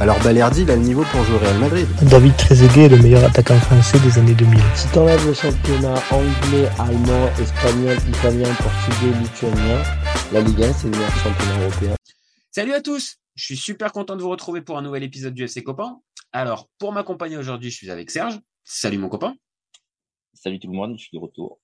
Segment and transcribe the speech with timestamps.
[0.00, 1.86] alors Balerdi il a le niveau pour jouer au Real Madrid.
[2.02, 4.60] David Trezeguet est le meilleur attaquant français des années 2000.
[4.76, 9.82] Si t'enlèves le championnat anglais, allemand, espagnol, italien, portugais, lituanien,
[10.32, 11.94] la Ligue 1 c'est le meilleur championnat européen.
[12.52, 15.44] Salut à tous Je suis super content de vous retrouver pour un nouvel épisode du
[15.44, 15.98] FC Copain.
[16.32, 18.38] Alors, pour m'accompagner aujourd'hui, je suis avec Serge.
[18.62, 19.34] Salut mon copain.
[20.32, 21.58] Salut tout le monde, je suis de retour.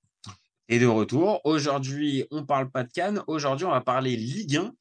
[0.71, 1.43] Et de retour.
[1.45, 3.23] Aujourd'hui, on parle pas de Cannes.
[3.27, 4.73] Aujourd'hui, on va parler Ligue 1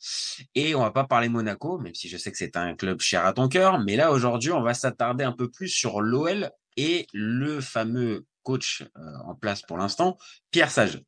[0.56, 3.26] et on va pas parler Monaco, même si je sais que c'est un club cher
[3.26, 3.80] à ton cœur.
[3.80, 8.84] Mais là, aujourd'hui, on va s'attarder un peu plus sur l'OL et le fameux coach
[8.98, 10.18] euh, en place pour l'instant,
[10.52, 11.02] Pierre Sage.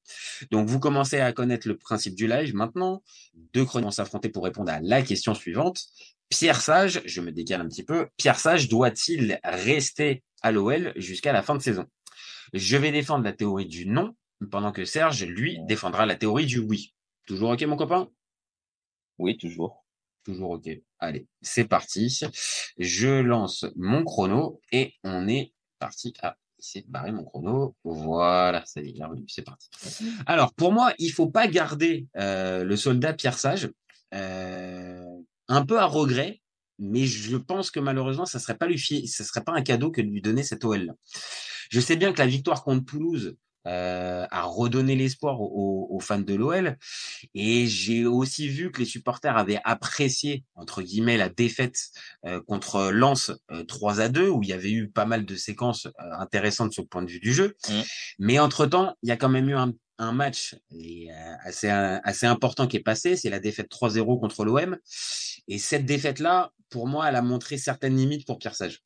[0.52, 3.02] Donc, vous commencez à connaître le principe du live maintenant.
[3.54, 5.86] Deux chroniques vont s'affronter pour répondre à la question suivante.
[6.28, 8.08] Pierre Sage, je me décale un petit peu.
[8.18, 11.86] Pierre Sage doit-il rester à l'OL jusqu'à la fin de saison?
[12.52, 14.14] Je vais défendre la théorie du non
[14.50, 16.94] pendant que Serge, lui, défendra la théorie du oui.
[17.26, 18.10] Toujours OK, mon copain?
[19.18, 19.86] Oui, toujours.
[20.24, 20.70] Toujours OK.
[21.00, 22.20] Allez, c'est parti.
[22.78, 26.14] Je lance mon chrono et on est parti.
[26.22, 27.76] Ah, c'est barré mon chrono.
[27.84, 29.70] Voilà, ça y est, c'est parti.
[30.26, 33.70] Alors, pour moi, il faut pas garder euh, le soldat Pierre Sage.
[34.14, 35.04] Euh,
[35.48, 36.42] un peu à regret,
[36.80, 39.92] mais je pense que malheureusement, ça serait pas lui fier, ça serait pas un cadeau
[39.92, 40.94] que de lui donner cette OL.
[41.70, 43.36] Je sais bien que la victoire contre Toulouse
[43.68, 46.78] euh, a redonné l'espoir aux, aux, fans de l'OL.
[47.34, 51.78] Et j'ai aussi vu que les supporters avaient apprécié, entre guillemets, la défaite
[52.26, 55.36] euh, contre Lens euh, 3 à 2, où il y avait eu pas mal de
[55.36, 57.56] séquences euh, intéressantes sur le point de vue du jeu.
[57.68, 57.82] Mmh.
[58.20, 61.10] Mais entre-temps, il y a quand même eu un, un match et,
[61.44, 64.78] assez, assez important qui est passé, c'est la défaite 3-0 contre l'OM.
[65.48, 68.82] Et cette défaite-là, pour moi, elle a montré certaines limites pour Pierre Sage.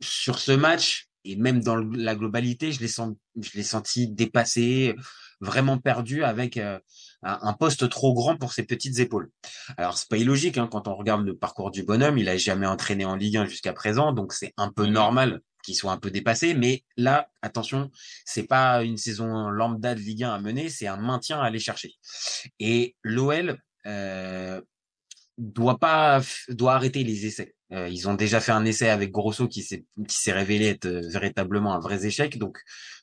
[0.00, 4.94] sur ce match, et même dans la globalité, je l'ai senti, dépassé,
[5.40, 6.78] vraiment perdu avec euh,
[7.22, 9.30] un poste trop grand pour ses petites épaules.
[9.76, 12.66] Alors c'est pas illogique hein, quand on regarde le parcours du bonhomme, il a jamais
[12.66, 16.10] entraîné en Ligue 1 jusqu'à présent, donc c'est un peu normal qu'il soit un peu
[16.10, 16.54] dépassé.
[16.54, 17.90] Mais là, attention,
[18.24, 21.58] c'est pas une saison lambda de Ligue 1 à mener, c'est un maintien à aller
[21.58, 21.94] chercher.
[22.60, 24.60] Et l'OL euh,
[25.38, 27.54] doit pas doit arrêter les essais.
[27.72, 30.86] Euh, ils ont déjà fait un essai avec Grosso qui s'est qui s'est révélé être
[30.86, 32.38] euh, véritablement un vrai échec.
[32.38, 32.58] Donc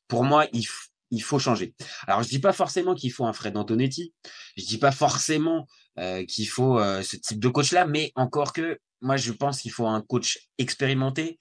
[0.08, 0.66] pour moi, il,
[1.14, 1.76] il faut changer.
[2.08, 4.14] Alors je dis pas forcément qu'il faut un Fred Antonetti.
[4.58, 5.68] Je dis pas forcément
[6.00, 9.62] euh, qu'il faut euh, ce type de coach là, mais encore que moi je pense
[9.62, 11.38] qu'il faut un coach expérimenté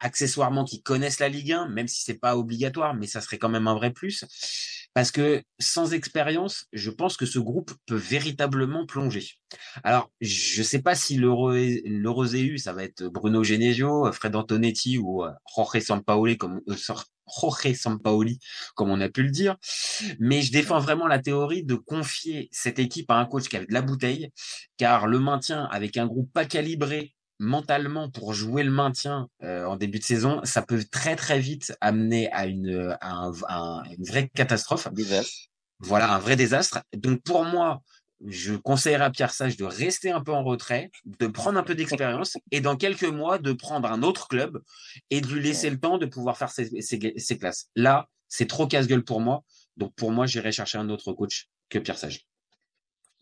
[0.00, 3.48] accessoirement qui connaissent la Ligue 1, même si c'est pas obligatoire, mais ça serait quand
[3.48, 4.24] même un vrai plus.
[4.92, 9.28] Parce que sans expérience, je pense que ce groupe peut véritablement plonger.
[9.84, 15.24] Alors, je sais pas si l'heureux EU, ça va être Bruno Genesio, Fred Antonetti ou
[15.24, 16.74] euh, Jorge Sampaoli, comme euh,
[17.40, 18.40] Jorge Sampaoli,
[18.74, 19.56] comme on a pu le dire.
[20.18, 23.60] Mais je défends vraiment la théorie de confier cette équipe à un coach qui a
[23.60, 24.32] de la bouteille,
[24.76, 29.76] car le maintien avec un groupe pas calibré mentalement pour jouer le maintien euh, en
[29.76, 34.04] début de saison, ça peut très très vite amener à une, à un, à une
[34.04, 34.88] vraie catastrophe.
[35.80, 36.82] Voilà, un vrai désastre.
[36.94, 37.82] Donc pour moi,
[38.26, 41.74] je conseillerais à Pierre Sage de rester un peu en retrait, de prendre un peu
[41.74, 44.62] d'expérience et dans quelques mois de prendre un autre club
[45.08, 47.70] et de lui laisser le temps de pouvoir faire ses, ses, ses classes.
[47.74, 49.42] Là, c'est trop casse-gueule pour moi.
[49.78, 52.26] Donc pour moi, j'irai chercher un autre coach que Pierre Sage.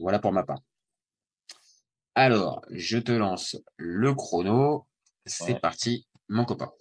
[0.01, 0.59] Voilà pour ma part.
[2.19, 4.89] Alors, je te lance le chrono.
[5.25, 5.61] C'est ouais.
[5.61, 6.73] parti, mon copain.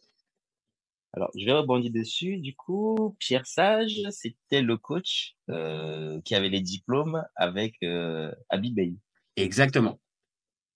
[1.13, 2.37] Alors, je vais rebondir dessus.
[2.39, 8.73] Du coup, Pierre Sage, c'était le coach euh, qui avait les diplômes avec euh, Habib
[8.73, 8.95] Bey.
[9.35, 9.99] Exactement.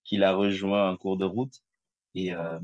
[0.03, 1.55] Qu'il a rejoint en cours de route.
[2.13, 2.59] Et euh,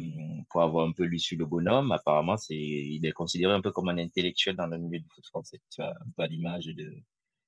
[0.51, 3.71] pour avoir un peu lu sur le bonhomme, apparemment, c'est, il est considéré un peu
[3.71, 5.59] comme un intellectuel dans le milieu du foot français.
[5.71, 6.93] Tu vois, un peu à l'image de,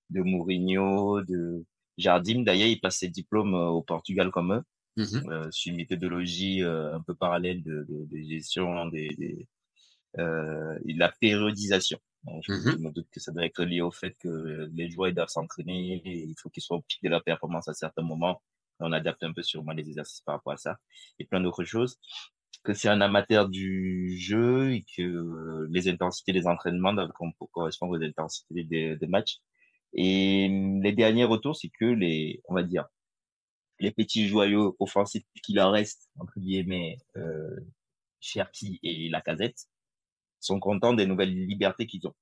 [0.10, 1.63] de Mourinho, de
[2.00, 4.63] Jardim, d'ailleurs, il passe ses diplômes au Portugal comme eux,
[5.04, 5.31] mmh.
[5.31, 9.48] euh, sur une méthodologie euh, un peu parallèle de, de, de gestion des, des
[10.18, 12.00] euh, de la périodisation.
[12.24, 15.30] Donc, je me doute que ça doit être lié au fait que les joueurs doivent
[15.30, 18.42] s'entraîner, il faut qu'ils soient au pic de leur performance à certains moments.
[18.80, 20.80] On adapte un peu sûrement les exercices par rapport à ça
[21.19, 21.98] et plein d'autres choses.
[22.63, 27.13] Que c'est un amateur du jeu et que les intensités des entraînements doivent
[27.52, 29.38] correspondre aux intensités des, des matchs
[29.94, 30.47] et
[30.81, 32.86] les derniers retours, c'est que les, on va dire,
[33.80, 37.59] les petits joyaux offensifs qu'il en reste, entre guillemets, euh,
[38.19, 39.68] Cherpi et Lacazette,
[40.39, 42.15] sont contents des nouvelles libertés qu'ils ont.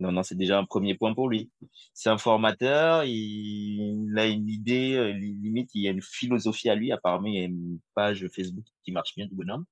[0.00, 1.50] Non, non, c'est déjà un premier point pour lui.
[1.92, 6.70] C'est un formateur, il, a une idée, euh, li- limite, il y a une philosophie
[6.70, 6.90] à lui.
[6.90, 9.66] Apparemment, il y a une page Facebook qui marche bien du bonhomme.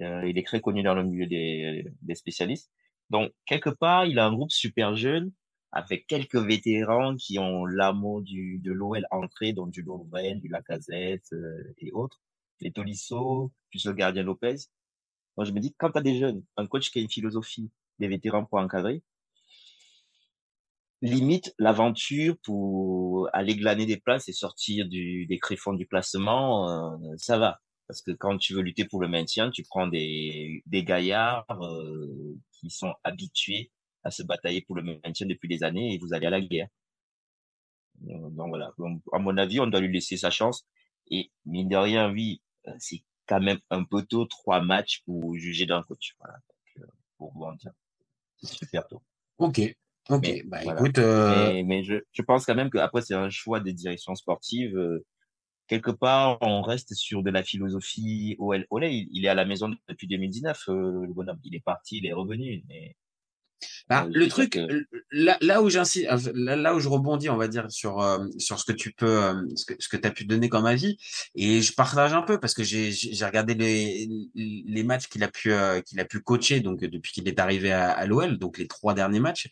[0.00, 2.70] Euh, il est très connu dans le milieu des, des spécialistes.
[3.08, 5.32] Donc, quelque part, il a un groupe super jeune
[5.72, 11.32] avec quelques vétérans qui ont l'amour du, de l'OL entré, donc du Lovren, du Lacazette
[11.32, 12.20] euh, et autres.
[12.60, 14.56] Les Tolisso, plus le gardien Lopez.
[15.36, 17.70] Moi, je me dis, quand tu as des jeunes, un coach qui a une philosophie,
[17.98, 19.02] des vétérans pour encadrer,
[21.00, 27.14] limite l'aventure pour aller glaner des places et sortir du, des créfons du classement, euh,
[27.16, 27.60] ça va.
[27.88, 32.36] Parce que quand tu veux lutter pour le maintien, tu prends des, des gaillards euh,
[32.52, 33.72] qui sont habitués
[34.04, 36.68] à se batailler pour le maintien depuis des années et vous allez à la guerre.
[38.08, 38.72] Euh, Donc voilà.
[38.78, 40.66] Donc, à mon avis, on doit lui laisser sa chance.
[41.10, 45.34] Et mine de rien, oui, euh, c'est quand même un peu tôt, trois matchs pour
[45.36, 46.14] juger d'un coach.
[46.18, 46.34] Voilà.
[46.76, 47.72] Donc, euh, pour vous en dire.
[48.38, 49.02] C'est super tôt.
[49.38, 49.60] Ok.
[50.10, 50.22] Ok.
[50.22, 50.80] Mais, bah voilà.
[50.80, 54.14] écoute, euh, Mais, mais je, je pense quand même qu'après, c'est un choix des directions
[54.16, 54.76] sportives.
[54.76, 55.04] euh,
[55.68, 58.66] quelque part, on reste sur de la philosophie OL.
[58.70, 61.40] OL, il, il est à la maison depuis 2019, euh, le bonhomme.
[61.44, 62.64] Il est parti, il est revenu.
[62.68, 62.96] Mais
[63.88, 67.36] Bah, euh, le truc, que là, là où j'insiste, là, là où je rebondis, on
[67.36, 70.10] va dire sur euh, sur ce que tu peux, euh, ce que ce que t'as
[70.10, 70.96] pu donner comme avis,
[71.34, 72.92] et je partage un peu parce que j'ai
[73.24, 77.28] regardé les les matchs qu'il a pu euh, qu'il a pu coacher donc depuis qu'il
[77.28, 79.48] est arrivé à, à l'OL, donc les trois derniers matchs,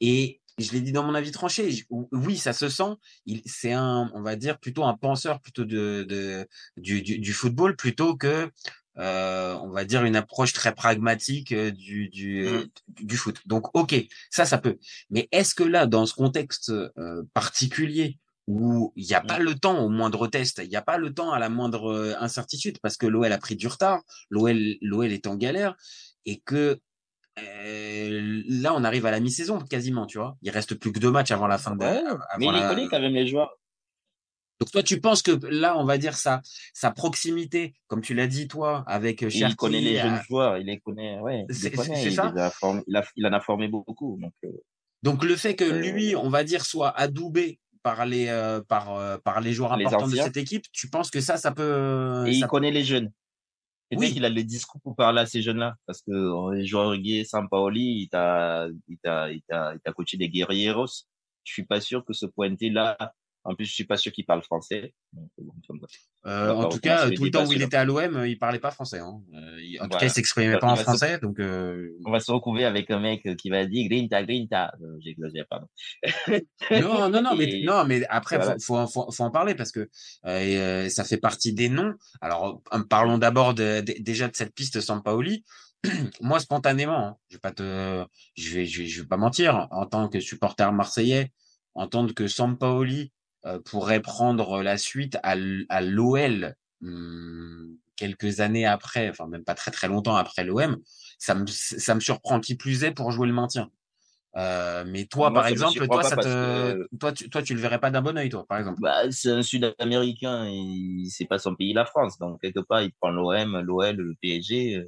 [0.00, 1.86] et je l'ai dit dans mon avis tranché.
[2.10, 2.94] Oui, ça se sent.
[3.26, 6.46] Il, c'est un, on va dire plutôt un penseur plutôt de, de
[6.76, 8.50] du, du, du football plutôt que
[8.98, 13.04] euh, on va dire une approche très pragmatique euh, du, du, Mm.
[13.04, 13.36] du foot.
[13.46, 13.94] Donc, ok,
[14.30, 14.76] ça, ça peut.
[15.10, 19.54] Mais est-ce que là, dans ce contexte euh, particulier où il n'y a pas le
[19.54, 22.78] temps au moindre test, il n'y a pas le temps à la moindre euh, incertitude,
[22.80, 24.00] parce que l'OL a pris du retard,
[24.30, 25.76] l'OL, l'OL est en galère,
[26.24, 26.80] et que
[27.38, 30.36] euh, là, on arrive à la mi-saison quasiment, tu vois.
[30.42, 31.84] Il reste plus que deux matchs avant la fin de.
[31.84, 33.54] Ouais, avant mais il la- connaît quand même les joueurs.
[34.60, 36.40] Donc toi, tu penses que là, on va dire sa
[36.74, 40.22] sa proximité, comme tu l'as dit toi, avec Et il Cherki, connaît les jeunes euh,
[40.28, 42.32] joueurs, il les connaît, ouais, il connaît, il, ça?
[42.34, 44.18] les a formés- il, a- il en a formé beaucoup.
[44.20, 44.48] Donc, euh,
[45.04, 48.96] Donc le fait que Euh, lui, on va dire, soit adoubé par les euh, par
[48.96, 52.24] euh, par les joueurs Les importants de cette équipe, tu penses que ça, ça peut
[52.26, 53.12] et ça- il connaît les jeunes.
[53.92, 54.08] Et Oui.
[54.08, 56.94] dès qu'il a le discours pour parler à ces jeunes-là, parce que euh, les joueurs
[56.96, 60.88] Guy Sampaoli, il t'a, il t'a, il t'a, il t'a coaché des guerrieros.
[61.44, 62.98] Je suis pas sûr que ce pointé là,
[63.50, 64.92] en plus, je suis pas sûr qu'il parle français.
[65.12, 65.30] Donc.
[66.26, 68.58] Euh, en tout cas, tout le temps où il était à l'OM, euh, il parlait
[68.58, 68.98] pas français.
[68.98, 69.20] Hein.
[69.34, 71.38] Euh, il- en tout cas, il s'exprimait Il pas en se- français, donc.
[71.40, 74.72] euh, On va se retrouver avec un mec qui va dire Grinta, Grinta.
[75.00, 75.66] J'exagère, pardon.
[76.70, 78.56] Non, non, non, mais Et- non, mais après, Voilà.
[78.60, 79.88] faut, faut, faut, faut en parler parce que
[80.90, 81.94] ça fait partie des noms.
[82.20, 85.44] Alors, parlons d'abord de- de- déjà de cette piste Sampaoli.
[86.20, 88.04] Moi, spontanément, hein, je vais pas te,
[88.36, 91.32] je vais, je vais, je vais pas mentir, en tant que supporter marseillais,
[91.74, 93.12] entendre que Sampaoli
[93.64, 99.88] pourrait prendre la suite à, l'OL hum, quelques années après, enfin même pas très très
[99.88, 100.78] longtemps après l'OM,
[101.18, 103.70] ça me, ça me surprend qui plus est pour jouer le maintien.
[104.36, 107.60] Euh, mais toi, Moi, par exemple, toi, ça te, que- toi, tu, toi, tu le
[107.60, 108.80] verrais pas d'un bon œil, toi, par exemple.
[108.80, 112.18] Bah, c'est un Sud-Américain, et c'est pas son pays, la France.
[112.18, 114.76] Donc, quelque part, il prend l'OM, l'OL, le PSG.
[114.76, 114.84] euh,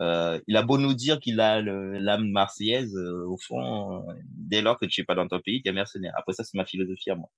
[0.00, 4.62] Euh, il a beau nous dire qu'il a l'âme marseillaise, euh, au fond, euh, dès
[4.62, 6.14] lors que tu es pas dans ton pays, tu es mercenaire.
[6.16, 7.30] Après ça, c'est ma philosophie à moi.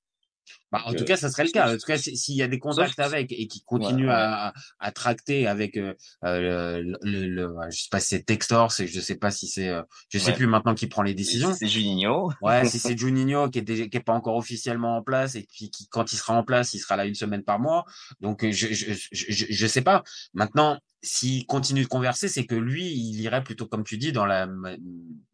[0.72, 1.68] Bah, en tout cas, ça serait le cas.
[1.74, 4.06] En tout cas, si- s'il y a des contacts avec et qui Ouais, ouais.
[4.08, 8.70] à, à tracter avec euh, euh, le, le, le- je sais pas si c'est Textor,
[8.72, 10.36] c'est je sais pas si c'est, euh, je sais Ouais.
[10.36, 11.52] plus maintenant qui prend les décisions.
[11.54, 12.30] C'est Juninho.
[12.40, 15.46] Ouais, si c'est Juninho qui est déjà, qui est pas encore officiellement en place et
[15.52, 17.84] puis qui, quand il sera en place, il sera là une semaine par mois.
[18.20, 20.02] Donc, euh, je, je, je, je, je sais pas.
[20.34, 24.26] Maintenant, s'il continue de converser, c'est que lui, il irait plutôt, comme tu dis, dans
[24.26, 24.46] la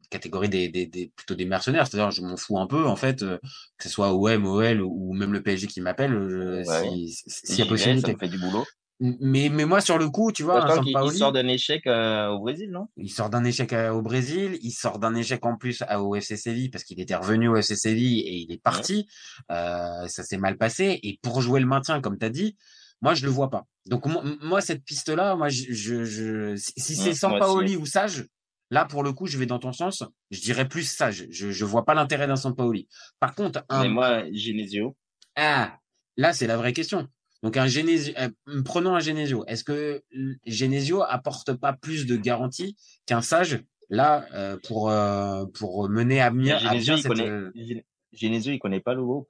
[0.08, 1.86] catégorie des, des, des plutôt des mercenaires.
[1.86, 3.38] C'est-à-dire, je m'en fous un peu, en fait, euh,
[3.78, 6.64] que ce soit OM, OL ou même le PSG qui m'appelle, euh, Ouais.
[6.64, 8.08] si, si- s'il y a vais, possibilité.
[8.08, 8.64] Ça me fait du boulot.
[8.98, 12.28] Mais, mais moi, sur le coup, tu vois, qu'il il Sampaoli, sort d'un échec euh,
[12.28, 12.86] au Brésil, non?
[12.96, 16.38] Il sort d'un échec au Brésil, il sort d'un échec en plus à- au FC
[16.38, 19.06] Séville parce qu'il était revenu au FC Séville et il est parti.
[19.50, 20.98] Euh, ça s'est mal passé.
[21.02, 22.56] Et pour jouer le maintien, comme tu as dit,
[23.02, 23.66] moi je le vois pas.
[23.84, 24.06] Donc
[24.40, 27.76] moi, cette piste-là, moi je, je, je- si, c'est Ouais, sans moi Paoli aussi.
[27.76, 28.24] ou Sage,
[28.70, 30.02] là pour le coup je vais dans ton sens.
[30.30, 31.26] Je dirais plus Sage.
[31.30, 32.88] Je, je vois pas l'intérêt d'un Sampaoli.
[33.20, 34.96] Par contre, un, Mais moi, Genesio.
[35.36, 35.78] ah,
[36.16, 37.08] là, c'est la vraie question.
[37.42, 38.30] Donc, un Genesio, euh,
[38.64, 39.44] prenons un Genesio.
[39.46, 40.02] Est-ce que
[40.46, 46.30] Genesio apporte pas plus de garantie qu'un Sage, là, euh, pour, euh, pour mener à
[46.30, 47.82] bien, à Genesio, bien il cette, connaît, Gen-
[48.12, 49.28] Genesio, il connaît pas le groupe.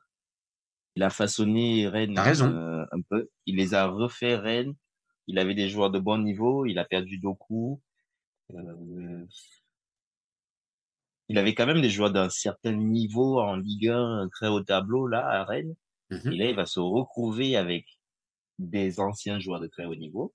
[0.95, 3.29] Il a façonné Rennes un peu.
[3.45, 4.75] Il les a refait Rennes.
[5.27, 6.65] Il avait des joueurs de bon niveau.
[6.65, 7.83] Il a perdu Doku.
[8.55, 9.27] Euh,
[11.29, 15.09] il avait quand même des joueurs d'un certain niveau en Ligue 1, très haut tableau,
[15.09, 15.75] là, à Rennes.
[16.11, 16.33] Mhm.
[16.33, 17.87] Et là, il va se retrouver avec
[18.59, 20.33] des anciens joueurs de très haut niveau.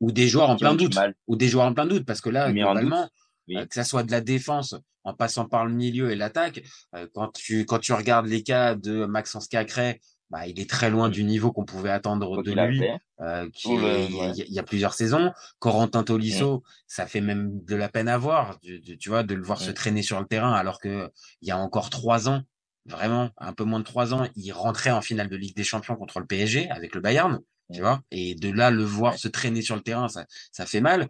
[0.00, 0.96] Ou des joueurs en plein doute.
[1.26, 2.04] Ou des joueurs en plein doute.
[2.04, 3.08] Parce que là, Mais globalement,
[3.48, 3.56] oui.
[3.56, 6.62] euh, que ça soit de la défense en passant par le milieu et l'attaque,
[6.94, 10.90] euh, quand tu quand tu regardes les cas de Maxence Cacré, bah, il est très
[10.90, 11.12] loin Mm.
[11.12, 12.82] du niveau qu'on pouvait attendre de lui.
[13.20, 14.32] euh, qui il y, a- ouais.
[14.36, 15.32] il y a plusieurs saisons.
[15.58, 16.04] Corentin Mm.
[16.04, 19.42] Tolisso, ça fait même de la peine à voir, tu, tu- tu vois, de le
[19.42, 19.74] voir se Mm.
[19.74, 22.42] traîner sur le terrain alors que il y a encore trois ans,
[22.86, 25.96] vraiment un peu moins de trois ans, il rentrait en finale de Ligue des Champions
[25.96, 27.40] contre le PSG avec le Bayern,
[27.72, 30.80] tu vois, et de là le voir se traîner sur le terrain, ça, ça fait
[30.80, 31.02] mal.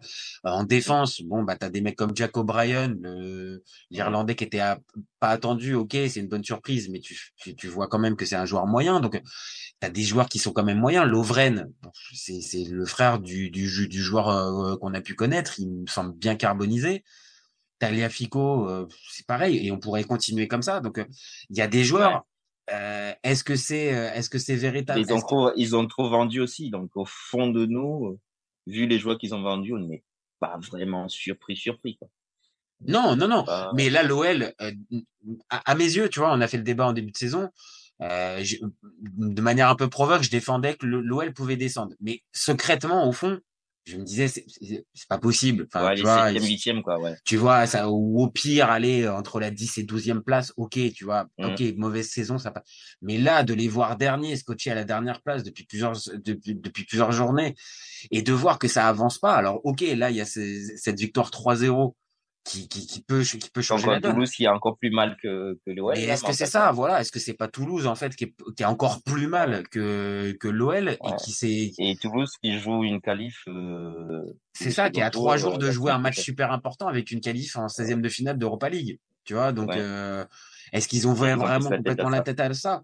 [0.45, 2.95] Euh, En défense, bon bah t'as des mecs comme Jack O'Brien,
[3.91, 4.79] l'Irlandais qui était à-
[5.19, 8.25] pas attendu, ok, c'est une bonne surprise, mais tu, tu, tu vois quand même que
[8.25, 9.21] c'est un joueur moyen, donc
[9.79, 11.05] T'as des joueurs qui sont quand même moyens.
[11.07, 11.71] Lovren,
[12.13, 15.59] c'est c'est le frère du, du, joueur euh, qu'on a pu connaître.
[15.59, 17.03] Il me semble bien carbonisé.
[17.79, 19.65] Taliafico, euh, c'est pareil.
[19.65, 20.81] Et on pourrait continuer comme ça.
[20.81, 21.05] Donc, euh,
[21.49, 22.25] il y a des joueurs.
[22.73, 24.99] Euh, est-ce que c'est euh, est-ce que c'est véritable?
[24.99, 26.69] Ils ont trop, ils ont trop vendu aussi.
[26.69, 28.19] Donc, au fond de nous, euh,
[28.67, 30.03] vu les joueurs qu'ils ont vendus, on n'est
[30.39, 32.07] pas vraiment surpris, surpris, quoi.
[32.87, 33.43] Non, non, non.
[33.73, 34.71] Mais là, l'OL, euh,
[35.49, 37.49] à, à mes yeux, tu vois, on a fait le débat en début de saison.
[38.01, 38.55] Je-
[39.01, 41.93] de manière un peu provoque, je défendais que l'OL pouvait descendre.
[41.99, 43.39] Mais secrètement, au fond,
[43.89, 44.45] je me disais, c'est-
[45.07, 45.67] pas possible.
[45.67, 47.15] Enfin, ouais, tu les vois, septième, il- huitième, quoi, ouais.
[47.25, 51.03] tu vois, ça, ou au pire, aller entre la 10 et 12e place, ok, tu
[51.05, 51.45] vois, Mm.
[51.45, 52.63] ok, mauvaise saison, ça passe.
[53.01, 55.93] Mais là, de les voir derniers, scotchés à la dernière place depuis plusieurs,
[56.23, 57.55] depuis, depuis plusieurs journées,
[58.11, 59.33] et de voir que ça avance pas.
[59.35, 61.95] Alors, ok, là, il y a ces- cette victoire 3-0
[62.49, 64.13] qui, qui, qui peut, qui peut changer la donne.
[64.13, 65.95] Toulouse qui est encore plus mal que, que l'OL.
[65.95, 68.33] Là, est-ce que c'est ça, voilà, est-ce que c'est pas Toulouse, en fait, qui est,
[68.55, 72.83] qui est encore plus mal que, que l'OL, et qui s'est, Et Toulouse qui joue
[72.83, 73.43] une qualif.
[73.47, 76.87] euh, c'est ça, qui est à trois jours euh, de jouer un match super important
[76.87, 78.99] avec une qualif en 16e de finale d'Europa League.
[79.25, 79.77] Tu vois, donc Ouais.
[79.77, 80.25] euh,
[80.73, 82.81] est-ce qu'ils ont vraiment complètement la tête à ça?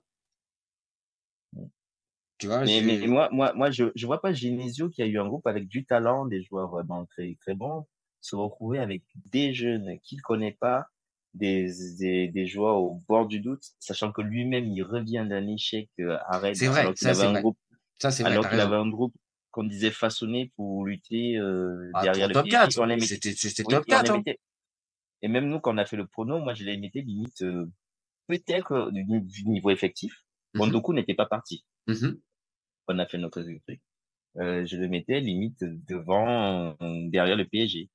[2.37, 5.25] Tu vois, mais moi, moi, moi, je, je vois pas Genesio qui a eu un
[5.25, 7.85] groupe avec du talent, des joueurs vraiment très, très bons,
[8.25, 10.87] se retrouver avec des jeunes qu'il connaît pas,
[11.35, 15.89] des, des, des joueurs au bord du doute, sachant que lui-même, il revient d'un échec
[15.99, 17.41] euh, à Rennes, C'est vrai, alors qu'il ça, avait c'est un vrai.
[17.41, 17.57] groupe,
[17.99, 19.13] ça c'est vrai, alors qu'il avait un groupe
[19.51, 22.95] qu'on disait façonné pour lutter euh, Ah, derrière pour le top PSG, 4, on les
[22.95, 24.11] mettait- c'était c'était oui, top et on 4.
[24.11, 24.23] les hein.
[25.21, 27.65] Et même nous, quand on a fait le prono, moi, je les mettais limite, euh,
[28.27, 30.13] peut-être euh, du, du niveau effectif.
[30.53, 30.59] Mhm.
[30.61, 31.63] Bondoku n'était pas parti.
[31.87, 32.19] Mhm.
[32.87, 33.81] On a fait notre truc.
[34.35, 36.75] Je le mettais limite devant,
[37.09, 37.89] derrière le PSG.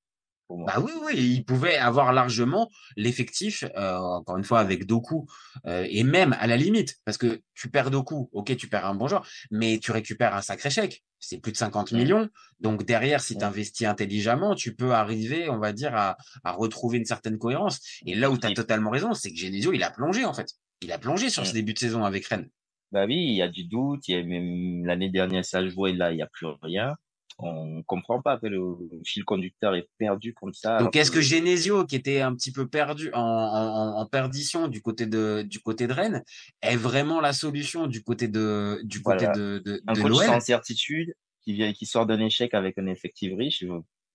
[0.50, 0.66] Pour moi.
[0.74, 5.28] Bah oui, oui, il pouvait avoir largement l'effectif, euh, encore une fois avec Doku,
[5.66, 8.96] euh, et même à la limite, parce que tu perds Doku, ok, tu perds un
[8.96, 11.96] bon joueur, mais tu récupères un sacré chèque, c'est plus de 50 Mm.
[11.96, 12.28] millions,
[12.58, 16.98] donc derrière, si tu investis intelligemment, tu peux arriver, on va dire, à, à retrouver
[16.98, 17.78] une certaine cohérence.
[18.04, 20.48] Et là où tu as totalement raison, c'est que Genesio, il a plongé en fait.
[20.82, 22.48] Il a plongé sur ce début de saison avec Rennes.
[22.90, 24.08] Bah oui, il y a du doute.
[24.08, 26.96] Il y a même l'année dernière, ça jouait, là, il n'y a plus rien.
[27.42, 28.60] On comprend pas que le
[29.04, 30.78] fil conducteur est perdu comme ça.
[30.78, 34.82] Donc est-ce que Genesio, qui était un petit peu perdu en, en, en perdition du
[34.82, 36.22] côté de du côté de Rennes,
[36.62, 39.38] est vraiment la solution du côté de du côté Voilà.
[39.38, 42.76] de de, un de coach l'OL sans certitude qui vient, qui sort d'un échec avec
[42.78, 43.64] un effectif riche,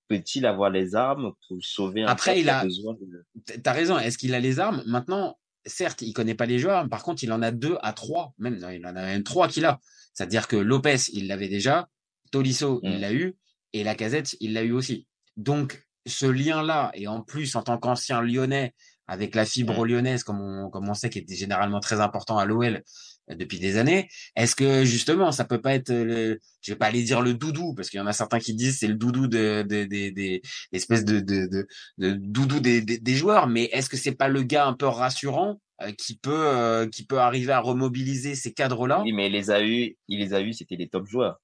[0.07, 3.25] peut-il avoir les armes pour sauver un Après, il a- besoin de...
[3.63, 3.97] T'as raison.
[3.97, 4.83] Est-ce qu'il a les armes?
[4.85, 6.87] Maintenant, certes, il connaît pas les joueurs.
[6.89, 8.33] Par contre, il en a deux à trois.
[8.37, 9.79] Même, non, il en a même trois qu'il a.
[10.13, 11.89] C'est-à-dire que Lopez, il l'avait déjà.
[12.31, 13.01] Tolisso, il Mm.
[13.01, 13.35] l'a eu.
[13.73, 15.07] Et Lacazette, il l'a eu aussi.
[15.37, 18.73] Donc, ce lien-là, et en plus, en tant qu'ancien lyonnais,
[19.07, 19.87] avec la fibre Mm.
[19.87, 22.81] lyonnaise, comme on, comme on sait, qui était généralement très important à l'OL
[23.29, 26.87] euh, depuis des années, est-ce que justement, ça peut pas être le, je vais pas
[26.87, 29.27] aller dire le doudou, parce qu'il y en a certains qui disent c'est le doudou
[29.27, 30.41] de, de, des des
[30.71, 31.67] espèces de, de, de,
[31.99, 34.87] de doudou des, des, des joueurs, mais est-ce que c'est pas le gars un peu
[34.87, 39.01] rassurant euh, qui peut euh, qui peut arriver à remobiliser ces cadres-là?
[39.03, 41.39] Oui, mais il les a eu, il les a eu, c'était des top joueurs.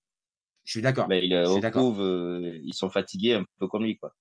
[0.64, 1.08] Je suis d'accord.
[1.12, 1.30] Il
[1.62, 1.84] d'accord.
[1.84, 4.16] retrouve, euh, ils sont fatigués un peu comme lui, quoi.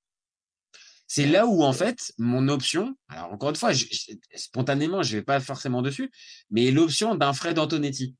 [1.06, 5.16] C'est là où, en fait, mon option, alors encore une fois, je- je- spontanément, je
[5.16, 6.10] vais pas forcément dessus,
[6.50, 8.14] mais l'option d'un Fred Antonetti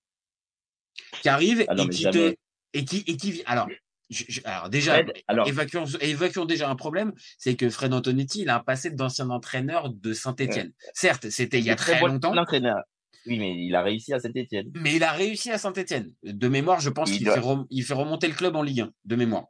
[1.22, 2.34] qui arrive Ah non, et qui te,
[2.72, 3.68] et qui, et qui, alors,
[4.10, 8.40] je- je- alors déjà, Fred, alors, évacuons, évacuons déjà un problème, c'est que Fred Antonetti,
[8.40, 10.72] il a un passé d'ancien entraîneur de Saint-Etienne.
[10.92, 12.82] Certes, c'était il y a très très bon longtemps, entraîneur.
[13.26, 14.70] Oui, mais il a réussi à Saint-Etienne.
[14.74, 16.12] mais il a réussi à Saint-Etienne.
[16.22, 18.62] De mémoire, je pense Il qu'il doit- fait, rem- il fait remonter le club en
[18.62, 19.46] Ligue 1, de mémoire.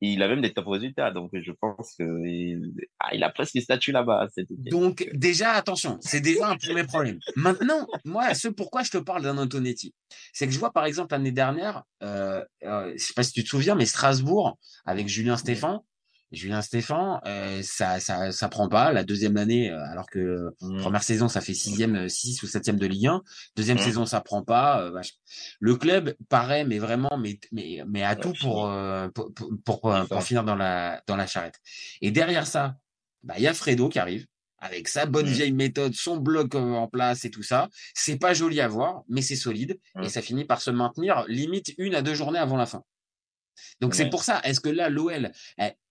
[0.00, 3.56] Il a même des top résultats, donc je pense que il, ah, il a presque
[3.56, 4.28] le statut là-bas.
[4.70, 7.18] Donc, déjà, attention, c'est déjà un premier problème.
[7.34, 9.92] Maintenant, moi, ce pourquoi je te parle d'un Antonetti,
[10.32, 13.42] c'est que je vois, par exemple, l'année dernière, euh, euh, je sais pas si tu
[13.42, 15.84] te souviens, mais Strasbourg, avec Julien Stéphan,
[16.30, 18.92] Julien Stéphan, euh, ça, ça, ça prend pas.
[18.92, 20.78] La deuxième année, euh, alors que Mmh.
[20.80, 23.22] première saison, ça fait sixième, euh, six ou septième de Ligue 1.
[23.56, 23.80] Deuxième Mmh.
[23.80, 24.82] saison, ça prend pas.
[24.82, 25.00] euh.
[25.60, 29.32] Le club paraît, mais vraiment, mais, mais, mais à tout pour, euh, pour,
[29.64, 30.20] pour, pour, ça.
[30.20, 31.56] finir dans la, dans la charrette.
[32.02, 32.76] Et derrière ça,
[33.22, 34.26] bah, il y a Fredo qui arrive
[34.60, 35.32] avec sa bonne Mmh.
[35.32, 37.68] vieille méthode, son bloc euh, en place et tout ça.
[37.94, 41.72] C'est pas joli à voir, mais c'est solide et ça finit par se maintenir limite
[41.78, 42.82] une à deux journées avant la fin.
[43.80, 45.30] Donc c'est pour ça, est-ce que là, l'OL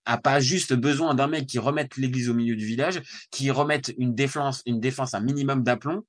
[0.04, 3.92] a pas juste besoin d'un mec qui remette l'église au milieu du village, qui remette
[3.98, 6.02] une défense, une défense un minimum d'aplomb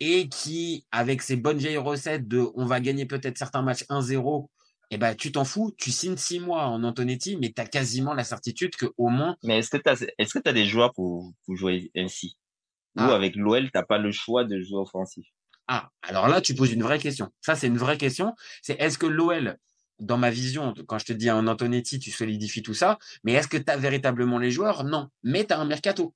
[0.00, 4.48] et qui, avec ses bonnes vieilles recettes de on va gagner peut-être certains matchs 1-0,
[4.90, 8.14] eh ben tu t'en fous, tu signes six mois en Antonetti, mais tu as quasiment
[8.14, 10.66] la certitude que au moins Mais est-ce que tu as, est-ce que tu as des
[10.66, 12.36] joueurs pour, pour jouer ainsi?
[12.96, 13.14] Ou Ah.
[13.14, 15.26] avec l'OL, t'as pas le choix de jouer offensif?
[15.68, 17.30] Ah, alors là, tu poses une vraie question.
[17.42, 18.34] Ça, c'est une vraie question.
[18.62, 19.58] C'est est-ce que l'OL,
[20.00, 23.48] dans ma vision, quand je te dis un Antonetti, tu solidifies tout ça, mais est-ce
[23.48, 24.84] que tu as véritablement les joueurs?
[24.84, 25.08] Non.
[25.22, 26.14] Mais tu as un mercato.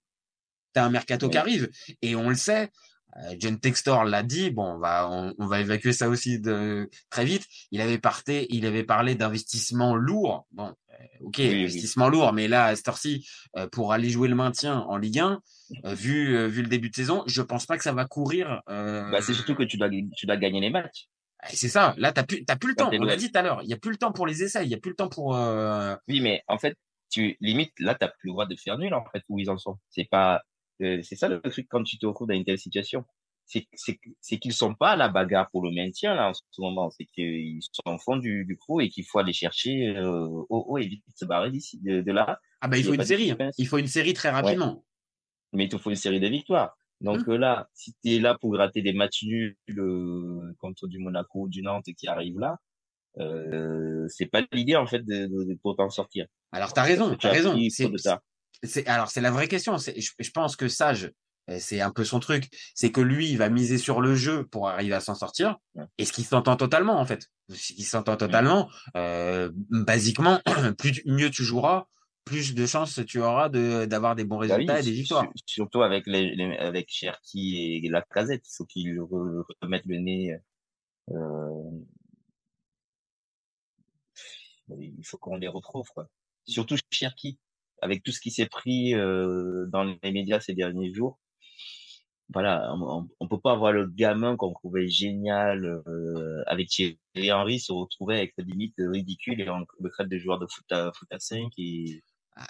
[0.74, 1.70] Tu as un mercato qui arrive.
[2.00, 2.70] Et on le sait.
[3.18, 4.50] euh, John Textor l'a dit.
[4.50, 7.44] Bon, on va, on, on va évacuer ça aussi de, très vite.
[7.70, 10.46] Il avait, parté, il avait parlé d'investissement lourd.
[10.52, 11.60] Bon, euh, ok, Oui, oui.
[11.64, 15.18] investissement lourd, mais là, à cette heure-ci, euh, pour aller jouer le maintien en Ligue
[15.18, 15.40] 1,
[15.84, 18.62] euh, vu, vu le début de saison, je pense pas que ça va courir.
[18.70, 21.08] euh, bah, C'est surtout que tu dois, tu dois gagner les matchs.
[21.48, 21.94] C'est ça.
[21.98, 22.90] Là, t'as plus, t'as plus le temps.
[23.00, 23.60] On l'a dit tout à l'heure.
[23.62, 24.64] Il y a plus le temps pour les essais.
[24.64, 25.36] Il y a plus le temps pour.
[25.36, 26.76] euh, Oui, mais en fait,
[27.10, 29.58] tu limite là, t'as plus le droit de faire nul en fait où ils en
[29.58, 29.76] sont.
[29.90, 30.42] C'est pas,
[30.82, 33.04] euh, c'est ça le truc quand tu te retrouves dans une telle situation.
[33.44, 36.40] C'est c'est c'est qu'ils sont pas à la bagarre pour le maintien là en ce
[36.58, 36.90] moment.
[36.90, 40.46] C'est qu'ils sont au fond du, du trou et qu'il faut aller chercher euh, au
[40.68, 42.38] haut et vite se barrer d'ici de, de là.
[42.60, 43.34] Ah bah il faut une série.
[43.58, 44.84] Il faut une série très rapidement.
[45.52, 46.78] Mais il te faut une série de victoires.
[47.02, 50.98] Donc euh, là, si tu es là pour gratter des matchs nuls euh, contre du
[50.98, 52.58] Monaco ou du Nantes qui arrive là,
[53.18, 56.26] euh, c'est pas l'idée en fait de, de, de pour t'en sortir.
[56.52, 57.16] Alors t'as raison.
[57.16, 57.58] T'as as raison.
[58.62, 59.76] C'est, alors c'est la vraie question.
[59.76, 61.10] Je, je pense que Sage,
[61.50, 62.48] euh, c'est un peu son truc.
[62.74, 65.56] C'est que lui, il va miser sur le jeu pour arriver à s'en sortir.
[65.74, 65.84] Ouais.
[65.98, 67.26] Et ce qui s'entend totalement en fait.
[67.48, 68.70] Ce qui s'entend totalement.
[68.96, 70.40] Euh, basiquement,
[70.78, 71.86] plus mieux tu joueras,
[72.24, 75.24] plus de chances tu auras de d'avoir des bons Bah oui, résultats et des victoires.
[75.36, 79.86] su- Surtout avec les, les- avec Cherki et la casette, il faut qu'ils re- remettent
[79.86, 80.36] le nez.
[81.10, 81.70] Euh,
[84.78, 86.08] il faut qu'on les retrouve quoi.
[86.46, 87.38] Surtout Cherki,
[87.80, 91.18] avec tout ce qui s'est pris euh, dans les médias ces derniers jours.
[92.32, 96.96] Voilà, on, on peut pas avoir le gamin qu'on trouvait génial euh, avec Thierry
[97.30, 100.92] Henry se retrouver avec sa limite ridicule et le traite de joueur de foot à,
[100.94, 102.02] foot à 5 et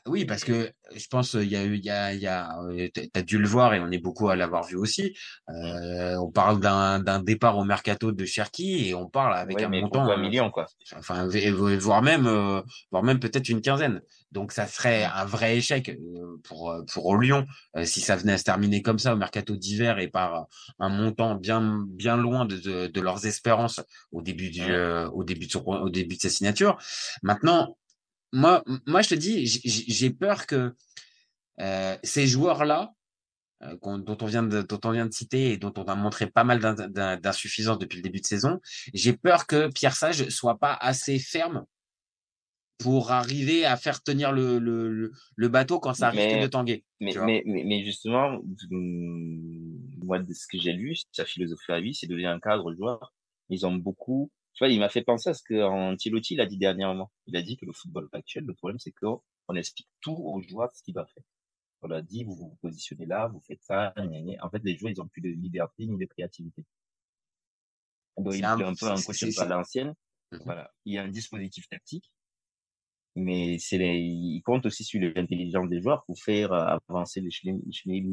[0.07, 2.57] oui, parce que je pense il y a eu, il y a, il y a,
[3.12, 5.16] t'as dû le voir et on est beaucoup à l'avoir vu aussi.
[5.49, 9.64] Euh, on parle d'un d'un départ au mercato de Cherki et on parle avec ouais,
[9.64, 10.66] un mais montant, un million quoi?
[10.97, 11.29] enfin
[11.81, 12.29] voire même,
[12.90, 14.01] voire même peut-être une quinzaine.
[14.31, 15.99] Donc ça serait un vrai échec
[16.45, 17.45] pour pour Lyon
[17.85, 20.47] si ça venait à se terminer comme ça au mercato d'hiver et par
[20.79, 24.75] un montant bien bien loin de, de, de leurs espérances au début du
[25.12, 26.79] au début de son, au début de sa signature.
[27.23, 27.77] Maintenant
[28.33, 30.75] moi, moi, je te dis, j'ai peur que
[31.61, 32.92] euh, ces joueurs-là,
[33.62, 36.27] euh, dont on vient de, dont on vient de citer et dont on a montré
[36.31, 38.61] pas mal d'in- d'in- d'insuffisances depuis le début de saison,
[38.95, 41.64] j'ai peur que Pierre Sage soit pas assez ferme
[42.79, 46.85] pour arriver à faire tenir le, le, le, bateau quand ça risque Mais- de tanguer.
[47.01, 48.40] Mais, mais, mais, justement,
[48.73, 52.40] hum, moi, de ce que j'ai lu, sa philosophie à lui, c'est de devenir un
[52.40, 53.12] cadre joueur.
[53.51, 57.10] Ils ont beaucoup, tu vois, il m'a fait penser à ce qu'Antilotti l'a dit dernièrement.
[57.26, 60.40] Il a dit que le football actuel, le problème, c'est qu'on on explique tout aux
[60.42, 61.24] joueurs ce qu'il doit faire.
[61.82, 64.44] On leur dit, vous vous positionnez là, vous faites ça, gna, gna.
[64.44, 66.64] En fait, les joueurs, ils ont plus de liberté ni de créativité.
[68.18, 69.94] Donc, il un- est un peu un coach à l'ancienne.
[70.32, 70.40] Mhm.
[70.44, 70.70] Voilà.
[70.84, 72.10] Il y a un dispositif tactique
[73.14, 77.28] mais c'est les, il compte aussi sur l'intelligence des joueurs pour faire euh, avancer les
[77.84, 78.04] les.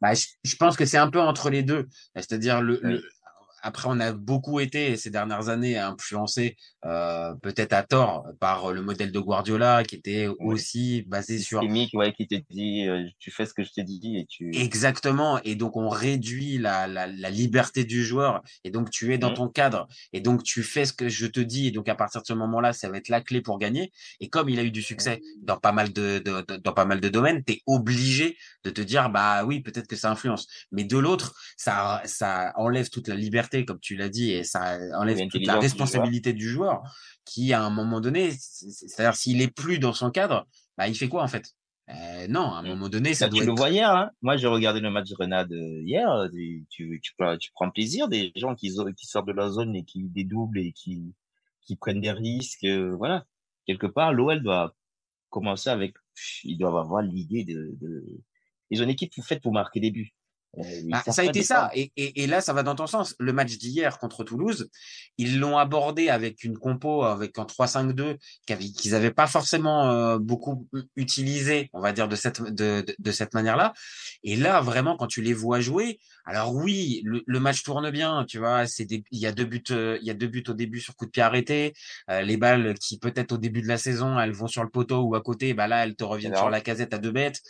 [0.00, 1.86] Bah, je, je pense que c'est un peu entre les deux.
[2.16, 3.04] C'est-à-dire le, le-
[3.62, 8.82] après on a beaucoup été ces dernières années influencés euh, peut-être à tort par le
[8.82, 13.30] modèle de Guardiola qui était aussi basé sur Systémique, ouais, qui te dit, euh, tu
[13.30, 14.50] fais ce que je te dis et tu.
[14.54, 15.40] Exactement.
[15.44, 18.42] Et donc, on réduit la, la, la liberté du joueur.
[18.64, 19.34] Et donc, tu es dans Mhm.
[19.36, 19.86] ton cadre.
[20.12, 21.66] Et donc, tu fais ce que je te dis.
[21.66, 23.92] Et donc, à partir de ce moment-là, ça va être la clé pour gagner.
[24.20, 26.84] Et comme il a eu du succès dans pas mal de, de, de- dans pas
[26.86, 30.46] mal de domaines, tu es obligé de te dire, bah oui, peut-être que ça influence.
[30.72, 34.78] Mais de l'autre, ça, ça enlève toute la liberté, comme tu l'as dit, et ça
[34.98, 36.82] enlève toute la du responsabilité du joueur,
[37.24, 40.88] qui, à un moment donné, c'est- c'est- c'est-à-dire s'il est plus dans son cadre, bah,
[40.88, 41.52] il fait quoi, en fait?
[41.88, 44.10] Euh, non, à un moment donné, ça Bah, doit tu le vois hier, hein.
[44.22, 46.08] Moi, j'ai regardé le match de Renade euh, hier.
[46.10, 49.74] euh, Tu, tu, tu, prends- tu prends plaisir des gens qui sortent de la zone
[49.74, 51.14] et qui dédoublent et qui,
[51.62, 52.64] qui prennent des risques.
[52.64, 53.26] euh, voilà.
[53.66, 54.76] Quelque part, l'OL doit
[55.30, 55.94] commencer avec
[56.44, 58.04] ils doivent avoir l'idée de, de,
[58.70, 60.14] ils ont une équipe faite pour marquer des buts.
[60.58, 61.70] Euh, Bah, ça a été ça.
[61.74, 63.14] Et, et, et là, ça va dans ton sens.
[63.20, 64.68] Le match d'hier contre Toulouse,
[65.16, 70.18] ils l'ont abordé avec une compo, avec un 3-5-2 qu'avait- qu'ils n'avaient pas forcément euh,
[70.18, 73.72] beaucoup utilisé, on va dire, de cette, de, de, de cette manière-là.
[74.24, 78.24] Et là, vraiment, quand tu les vois jouer, alors oui, le, le match tourne bien,
[78.28, 80.80] tu vois, il y a deux buts, euh, il y a deux buts au début
[80.80, 81.74] sur coup de pied arrêté,
[82.10, 85.02] euh, les balles qui peut-être au début de la saison, elles vont sur le poteau
[85.02, 86.44] ou à côté, bah là, elles te reviennent Alors.
[86.44, 87.40] sur la casette à deux bêtes.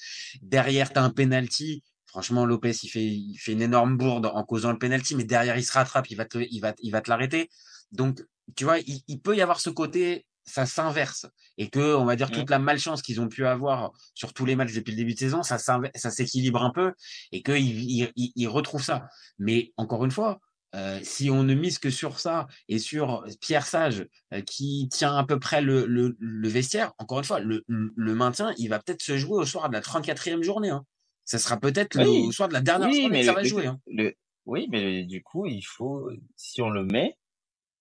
[0.42, 1.82] Derrière, tu as un penalty.
[2.10, 5.56] Franchement, Lopez, il fait, il fait une énorme bourde en causant le penalty, mais derrière,
[5.56, 7.48] il se rattrape, il va te, il va, il va te l'arrêter.
[7.92, 8.20] Donc,
[8.56, 11.26] tu vois, il, il peut y avoir ce côté, ça s'inverse.
[11.56, 14.56] Et que, on va dire, toute la malchance qu'ils ont pu avoir sur tous les
[14.56, 16.94] matchs depuis le début de saison, ça, ça s'équilibre un peu
[17.30, 19.06] et qu'ils ils, ils, ils retrouvent ça.
[19.38, 20.40] Mais encore une fois,
[20.74, 25.16] euh, si on ne mise que sur ça et sur Pierre Sage euh, qui tient
[25.16, 28.80] à peu près le, le, le vestiaire, encore une fois, le, le maintien, il va
[28.80, 30.70] peut-être se jouer au soir de la 34e journée.
[30.70, 30.84] Hein.
[31.30, 32.26] Ça sera peut-être le- Oui.
[32.26, 33.66] au soir de la dernière Oui, journée mais que ça le- va le- jouer.
[33.66, 33.80] Hein.
[33.86, 34.14] le-
[34.46, 37.16] oui, mais du coup, il faut, si on le met,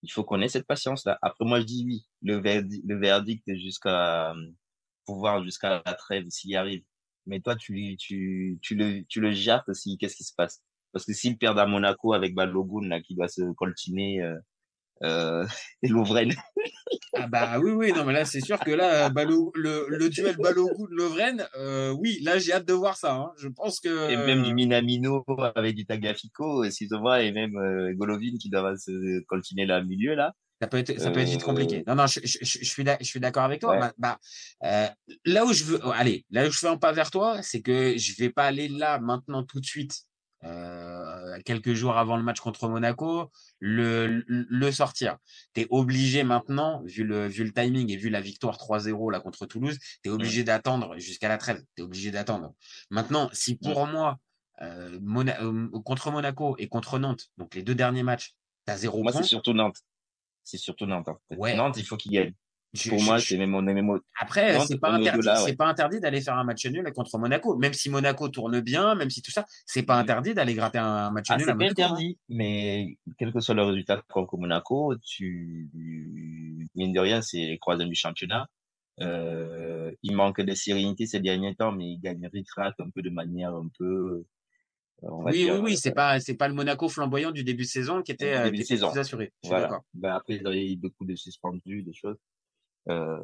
[0.03, 1.17] il faut qu'on ait cette patience-là.
[1.23, 4.35] Après, moi, je dis oui, le verdict, le verdict jusqu'à
[5.03, 6.83] pouvoir jusqu'à la trêve s'il y arrive.
[7.25, 9.97] Mais toi, tu, tu, tu le, tu le jattes aussi.
[9.97, 10.61] Qu'est-ce qui se passe?
[10.91, 14.37] Parce que s'ils perdent à Monaco avec Balogun, là, qui doit se coltiner, euh,
[15.03, 15.45] euh,
[15.83, 16.31] et Lovren.
[17.15, 20.09] Ah bah oui, oui, non, mais là, c'est sûr que là, euh, Balo- le, le
[20.09, 23.13] duel Balogun-Lovren, euh, oui, là, j'ai hâte de voir ça.
[23.15, 23.31] Hein.
[23.37, 24.09] Je pense que.
[24.11, 25.23] Et même du Minamino
[25.55, 29.65] avec du Tagliafico, et si tu vois, et même euh, Golovin qui doit se coltiner
[29.65, 30.33] là au milieu, là.
[30.61, 31.83] Ça peut être, ça peut être vite compliqué.
[31.87, 33.71] Non, non, je, je, je, je suis d'ac- je suis d'accord avec toi.
[33.71, 33.79] Ouais.
[33.97, 34.17] Bah,
[34.61, 34.93] bah,
[35.25, 37.61] là où je veux, oh, allez, là où je fais un pas vers toi, c'est
[37.61, 40.01] que je vais pas aller là maintenant tout de suite,
[40.43, 45.17] euh, quelques jours avant le match contre Monaco, le, le, le sortir.
[45.53, 49.45] T'es obligé maintenant, vu le, vu le timing et vu la victoire 3-0 là contre
[49.45, 51.61] Toulouse, t'es obligé d'attendre jusqu'à la trêve.
[51.75, 52.53] T'es obligé d'attendre.
[52.89, 54.17] Maintenant, si pour moi,
[54.61, 58.33] euh, Mona- euh, contre Monaco et contre Nantes, donc les deux derniers matchs,
[58.65, 59.21] t'as zéro Moi, point.
[59.21, 59.77] c'est surtout Nantes.
[60.43, 61.09] C'est surtout Nantes.
[61.29, 61.35] fait.
[61.37, 61.55] Ouais.
[61.55, 62.33] Nantes, il faut qu'il gagne.
[62.73, 65.55] Je- Pour je- moi, c'est même on est même Après, c'est pas interdit, ouais.
[65.55, 67.57] pas interdit d'aller faire un match nul contre Monaco.
[67.57, 71.09] Même si Monaco tourne bien, même si tout ça, c'est pas interdit d'aller gratter un
[71.09, 71.81] match Ah, nul c'est pas Monaco.
[71.81, 71.85] hein.
[71.85, 75.69] interdit, mais quel que soit le résultat contre Monaco, tu,
[76.75, 78.47] mine de rien, c'est les croisièmes du championnat.
[79.01, 83.09] Euh, il manque de sérénité ces derniers temps, mais il gagne ric-rac un peu de
[83.09, 84.25] manière un peu,
[85.03, 87.63] euh, Oui, dire, oui, oui, c'est euh, pas, c'est pas le Monaco flamboyant du début
[87.63, 89.31] de saison qui était, euh, qui était plus assuré.
[89.41, 89.63] Je suis Voilà.
[89.67, 89.83] d'accord.
[89.93, 92.17] Ben, après, il y a eu beaucoup de suspendus, des choses.
[92.87, 93.17] Euh,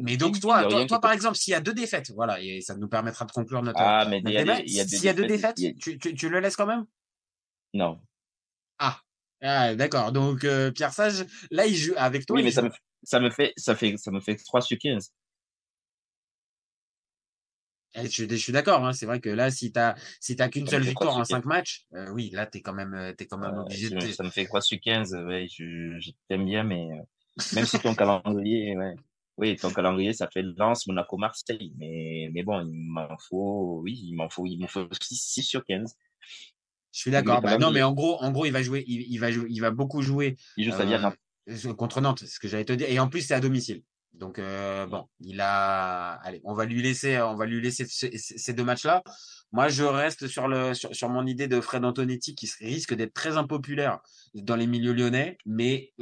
[0.00, 2.88] Mais donc, toi, toi, par exemple, s'il y a deux défaites, voilà, et ça nous
[2.88, 4.56] permettra de conclure notre, Ah, mais notre y a débat.
[4.66, 6.84] S'il y a deux défaites, y a- tu, tu, tu le laisses quand même?
[7.74, 8.00] Non.
[8.78, 9.00] Ah.
[9.42, 10.12] Ah, d'accord.
[10.12, 12.36] Donc, euh, Pierre Sage, là, il joue avec toi.
[12.36, 12.70] Oui, mais ça me,
[13.02, 15.12] ça me fait, ça fait, ça me fait 3 sur 15.
[17.94, 18.92] Eh, Je, suis- je suis d'accord, hein.
[18.92, 21.86] c'est vrai que là, si t'as si t'as qu'une seule victoire en sur cinq matchs,
[21.94, 24.00] euh, oui, là, t'es quand même, euh, t'es quand même Euh, obligé de.
[24.00, 27.02] ça me fait 3 sur 15, ouais, je, je t'aime bien, mais euh,
[27.54, 28.94] même si ton calendrier, ouais,
[29.38, 33.98] oui, ton calendrier, ça fait Lens, Monaco, Marseille, mais, mais bon, il m'en faut, oui,
[34.02, 35.94] il m'en faut, il me faut 6, sur 15.
[36.92, 37.42] Je suis d'accord.
[37.42, 39.60] Bah, non, mais en gros, en gros, il va jouer, il, il va jouer, il
[39.60, 42.72] va beaucoup jouer Il joue sa vie euh, contre Nantes, c'est ce que j'allais te
[42.72, 42.88] dire.
[42.88, 43.82] Et en plus, c'est à domicile.
[44.14, 46.12] Donc euh, bon, il a.
[46.24, 49.02] Allez, on va lui laisser, on va lui laisser ce- ce- ces deux matchs-là.
[49.52, 53.12] Moi, je reste sur le sur, sur mon idée de Fred Antonetti qui risque d'être
[53.12, 54.00] très impopulaire
[54.32, 55.92] dans les milieux lyonnais, mais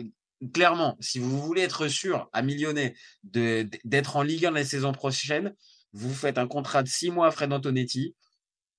[0.53, 4.93] clairement, si vous voulez être sûr à Millionnet de d'être en Ligue 1 la saison
[4.93, 5.55] prochaine,
[5.93, 8.15] vous faites un contrat de six mois à Fred Antonetti.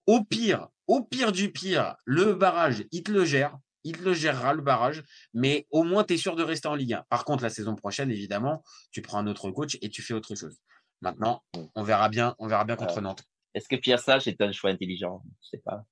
[0.05, 3.57] Au pire, au pire du pire, le barrage, il te le gère.
[3.87, 5.03] Il te le gérera, le barrage.
[5.33, 7.03] Mais au moins, tu es sûr de rester en Ligue 1.
[7.07, 10.33] Par contre, la saison prochaine, évidemment, tu prends un autre coach et tu fais autre
[10.35, 10.57] chose.
[11.01, 11.43] Maintenant,
[11.75, 13.23] on verra bien, on verra bien contre Euh, Nantes.
[13.53, 15.21] Est-ce que Pierre Sage est un choix intelligent?
[15.43, 15.85] Je sais pas.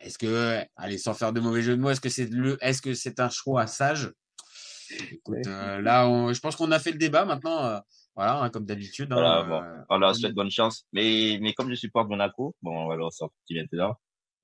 [0.00, 2.80] Est-ce que, allez, sans faire de mauvais jeu de mots, est-ce que c'est le, est-ce
[2.80, 4.10] que c'est un choix sage?
[5.12, 7.64] Écoute, euh, là, on- je pense qu'on a fait le débat maintenant.
[7.64, 7.78] euh,
[8.14, 9.10] voilà, hein, comme d'habitude.
[9.12, 10.84] hein, Voilà, bon, euh, on leur souhaite bonne chance.
[10.92, 13.94] Mais, mais comme je supporte Monaco, bon, on va leur sortir maintenant.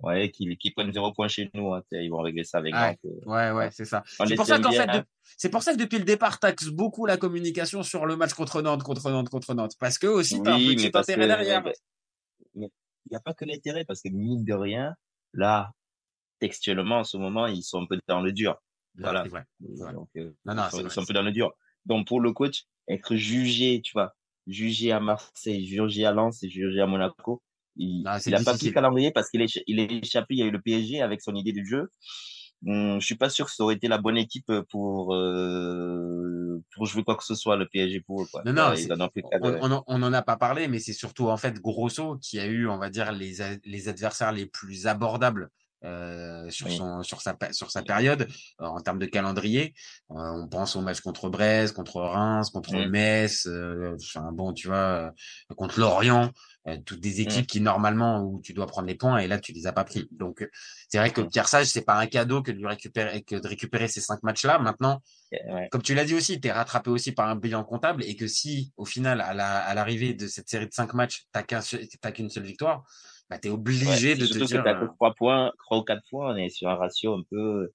[0.00, 2.98] Ouais, qu'ils qu'ils prennent zéro point chez nous, hein, ils vont régler ça avec Nantes.
[3.04, 3.30] euh.
[3.30, 4.04] ouais, ouais, c'est ça.
[4.28, 4.98] C'est pour ça aime qu'en bien, fait, hein.
[5.00, 5.04] de-
[5.37, 8.62] c'est pour ça que depuis le départ, taxe beaucoup la communication sur le match contre
[8.62, 9.74] Nantes, contre Nantes, contre Nantes.
[9.80, 11.64] Parce que aussi, t'as un petit intérêt que- derrière.
[12.54, 12.68] Il
[13.11, 14.94] n'y a pas que l'intérêt, parce que mine de rien,
[15.32, 15.72] là,
[16.38, 18.56] textuellement, en ce moment, ils sont un peu dans le dur.
[18.98, 19.22] Voilà.
[19.22, 19.44] c'est vrai,
[19.76, 19.92] c'est vrai.
[19.94, 21.52] Donc, euh, Non, non, c'est un peu dans le dur.
[21.87, 24.14] Donc, pour le coach, être jugé, tu vois,
[24.46, 27.42] jugé à Marseille, jugé à Lens et jugé à Monaco,
[27.76, 30.34] il Non, c'est il a pas pris le calendrier parce qu'il est, il est échappé,
[30.34, 31.90] il y a eu le PSG avec son idée du jeu.
[32.66, 36.87] hum, je suis pas sûr que ça aurait été la bonne équipe pour euh, pour
[36.87, 38.26] jouer quoi que ce soit le PSG pour eux.
[38.30, 38.44] Quoi.
[38.44, 38.88] Non, non, Ouais,
[39.22, 42.38] en on, de- on, en- a pas parlé, mais c'est surtout en fait Grosso qui
[42.38, 45.50] a eu, on va dire, les, les adversaires les plus abordables
[45.84, 46.76] euh, sur Oui.
[46.76, 48.28] son sur sa sur sa période
[48.60, 49.74] euh, en termes de calendrier.
[50.10, 52.74] Euh, on pense au match contre Brest, contre Reims, contre.
[52.88, 56.30] Metz, euh, enfin bon, tu vois, euh, contre Lorient,
[56.66, 59.52] euh, toutes des équipes qui normalement où tu dois prendre les points et là tu
[59.52, 60.08] les as pas pris.
[60.12, 60.48] Donc
[60.88, 61.20] c'est vrai que.
[61.22, 64.22] Pierre Sage, c'est pas un cadeau que de lui récupérer que de récupérer ces cinq
[64.22, 64.58] matchs-là.
[64.58, 65.68] Maintenant, Ouais.
[65.70, 68.26] comme tu l'as dit aussi, tu es rattrapé aussi par un bilan comptable et que
[68.26, 72.12] si, au final, à la- à l'arrivée de cette série de cinq matchs, tu n'as
[72.12, 72.82] qu'une seule victoire,
[73.30, 74.58] bah, tu es obligé de te surtout dire.
[74.60, 77.14] que t'as que euh, trois points, trois ou quatre points, on est sur un ratio
[77.14, 77.70] un peu.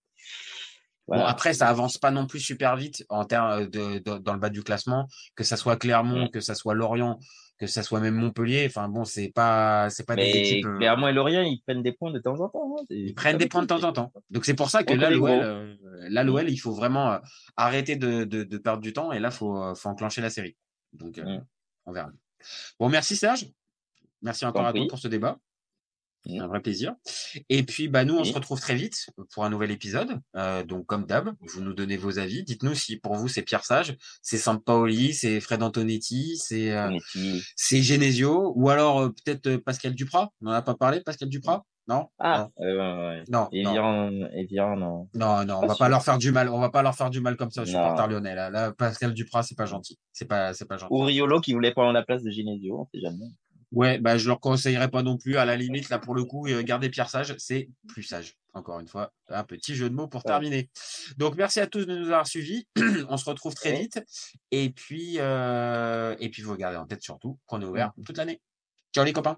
[1.08, 4.40] Bon, après, ça avance pas non plus super vite en termes de, de- dans le
[4.40, 7.20] bas du classement, que ça soit Clermont, que ça soit Lorient,
[7.60, 8.66] que ça soit même Montpellier.
[8.68, 10.66] Enfin bon, c'est pas, c'est pas des équipes.
[10.66, 12.76] euh, Clermont et Lorient, ils prennent des points de temps en temps.
[12.80, 12.86] hein.
[12.90, 14.14] Ils prennent des points de temps en temps.
[14.30, 15.76] Donc c'est pour ça que là, l'OL, euh,
[16.10, 17.20] là, l'OL, il faut vraiment euh,
[17.58, 20.56] arrêter de, de, de perdre du temps et là, faut, euh, faut enclencher la série.
[20.94, 21.26] Donc, euh,
[21.86, 22.12] on verra.
[22.80, 23.48] Bon, merci Serge.
[24.24, 25.38] Merci encore à toi pour ce débat.
[26.26, 26.96] C'est un vrai plaisir.
[27.50, 28.30] Et puis, bah, nous, on Oui.
[28.30, 30.22] se retrouve très vite pour un nouvel épisode.
[30.38, 32.46] Euh, donc, comme d'hab, vous nous donnez vos avis.
[32.46, 36.98] Dites-nous si pour vous c'est Pierre Sage, c'est Sampaoli, c'est Fred Antonetti, c'est euh,
[37.58, 40.30] c'est Genesio, ou alors euh, peut-être Pascal Duprat.
[40.42, 41.66] On n'en a pas parlé, Pascal Duprat?
[41.90, 42.08] Non?
[42.20, 43.24] Ah, euh, ouais, ouais.
[43.28, 43.72] Non, non.
[43.72, 45.10] Evian, Evian, non.
[45.16, 45.80] Non, non, on Pas va sûr.
[45.80, 46.48] pas leur faire du mal.
[46.48, 47.68] On va pas leur faire du mal comme ça, Non.
[47.68, 48.34] supporter lyonnais.
[48.36, 50.00] Là, là, Pascal Duprat, c'est pas gentil.
[50.14, 50.94] C'est pas, c'est pas gentil.
[50.94, 53.26] Ou Riolo qui voulait prendre la place de Genesio, on sait jamais.
[53.74, 55.38] Ouais, bah, je leur conseillerais pas non plus.
[55.38, 58.38] À la limite, là, pour le coup, euh, garder Pierre Sage, c'est plus sage.
[58.54, 60.32] Encore une fois, un petit jeu de mots pour Ouais.
[60.32, 60.70] terminer.
[61.18, 62.68] Donc, merci à tous de nous avoir suivis.
[63.10, 64.00] on se retrouve très vite.
[64.52, 68.42] Et puis, euh, et puis, vous gardez en tête surtout qu'on est ouvert toute l'année.
[68.94, 69.38] Ciao, les copains.